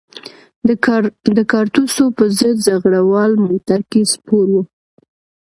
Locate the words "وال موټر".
3.11-3.79